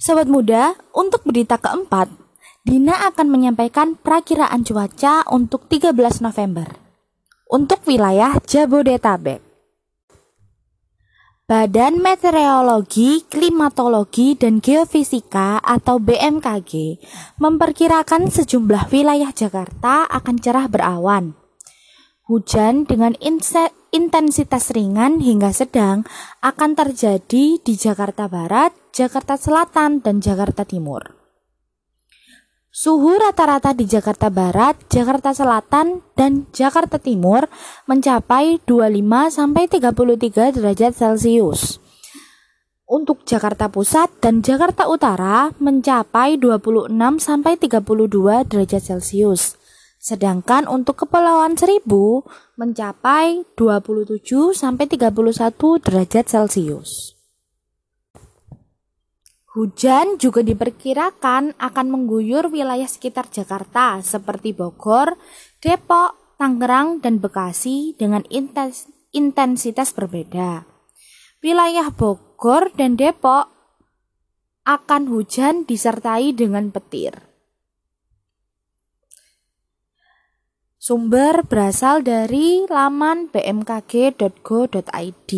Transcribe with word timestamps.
Sobat 0.00 0.32
muda, 0.32 0.80
untuk 0.96 1.28
berita 1.28 1.60
keempat, 1.60 2.08
Dina 2.64 3.04
akan 3.12 3.28
menyampaikan 3.28 4.00
perakiraan 4.00 4.64
cuaca 4.64 5.28
untuk 5.28 5.68
13 5.68 6.24
November 6.24 6.64
untuk 7.50 7.84
wilayah 7.84 8.40
Jabodetabek. 8.40 9.44
Badan 11.44 12.00
Meteorologi, 12.00 13.28
Klimatologi, 13.28 14.40
dan 14.40 14.64
Geofisika 14.64 15.60
atau 15.60 16.00
BMKG 16.00 16.96
memperkirakan 17.42 18.32
sejumlah 18.32 18.88
wilayah 18.88 19.34
Jakarta 19.36 20.08
akan 20.08 20.36
cerah 20.40 20.64
berawan. 20.64 21.36
Hujan 22.30 22.86
dengan 22.86 23.18
intensitas 23.90 24.70
ringan 24.70 25.18
hingga 25.18 25.50
sedang 25.50 26.06
akan 26.46 26.78
terjadi 26.78 27.58
di 27.58 27.74
Jakarta 27.74 28.30
Barat, 28.30 28.70
Jakarta 28.94 29.34
Selatan, 29.34 29.98
dan 29.98 30.22
Jakarta 30.22 30.62
Timur. 30.62 31.10
Suhu 32.70 33.18
rata-rata 33.18 33.74
di 33.74 33.82
Jakarta 33.82 34.30
Barat, 34.30 34.78
Jakarta 34.86 35.34
Selatan, 35.34 36.06
dan 36.14 36.46
Jakarta 36.54 37.02
Timur 37.02 37.50
mencapai 37.90 38.62
25 38.62 38.94
sampai 39.26 39.66
33 39.66 40.54
derajat 40.54 40.94
Celcius. 40.94 41.82
Untuk 42.86 43.26
Jakarta 43.26 43.66
Pusat 43.66 44.22
dan 44.22 44.38
Jakarta 44.38 44.86
Utara 44.86 45.50
mencapai 45.58 46.38
26 46.38 46.94
sampai 47.18 47.58
32 47.58 48.46
derajat 48.46 48.82
Celcius. 48.86 49.59
Sedangkan 50.00 50.64
untuk 50.64 51.04
Kepulauan 51.04 51.60
Seribu 51.60 52.24
mencapai 52.56 53.44
27 53.52 54.56
sampai 54.56 54.88
31 54.88 55.12
derajat 55.84 56.24
Celcius. 56.24 57.20
Hujan 59.52 60.16
juga 60.16 60.40
diperkirakan 60.40 61.52
akan 61.60 61.86
mengguyur 61.92 62.48
wilayah 62.48 62.88
sekitar 62.88 63.28
Jakarta 63.28 64.00
seperti 64.00 64.56
Bogor, 64.56 65.20
Depok, 65.60 66.38
Tangerang, 66.40 67.04
dan 67.04 67.20
Bekasi 67.20 67.92
dengan 68.00 68.24
intensitas 69.12 69.88
berbeda. 69.92 70.64
Wilayah 71.44 71.92
Bogor 71.92 72.72
dan 72.72 72.96
Depok 72.96 73.52
akan 74.64 75.12
hujan 75.12 75.68
disertai 75.68 76.32
dengan 76.32 76.72
petir. 76.72 77.29
Sumber 80.80 81.44
berasal 81.44 82.00
dari 82.00 82.64
laman 82.64 83.28
bmkg.go.id 83.28 85.32